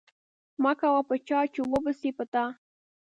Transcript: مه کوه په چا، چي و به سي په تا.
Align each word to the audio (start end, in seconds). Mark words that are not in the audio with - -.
مه 0.63 0.71
کوه 0.79 1.01
په 1.09 1.15
چا، 1.27 1.39
چي 1.53 1.61
و 1.61 1.73
به 1.83 1.91
سي 1.99 2.09
په 2.17 2.23
تا. 2.33 2.45